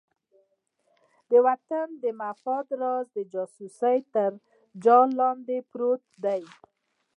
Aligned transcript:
د 1.29 1.31
وطن 1.47 1.87
د 2.03 2.03
مفاد 2.21 2.67
راز 2.81 3.05
د 3.15 3.17
جاسوسۍ 3.33 3.97
تر 4.13 4.31
جال 4.83 5.09
لاندې 5.19 5.57
پروت 5.71 6.03
دی. 6.25 6.41